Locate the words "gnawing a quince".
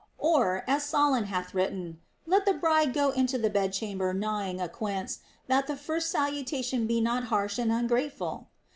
4.15-5.19